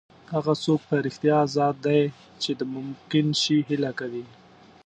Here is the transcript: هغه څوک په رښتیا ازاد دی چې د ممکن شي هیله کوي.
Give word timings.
هغه 0.33 0.53
څوک 0.63 0.79
په 0.89 0.95
رښتیا 1.05 1.35
ازاد 1.45 1.75
دی 1.85 2.01
چې 2.41 2.51
د 2.59 2.61
ممکن 2.75 3.27
شي 3.41 3.57
هیله 3.69 3.91
کوي. 3.99 4.25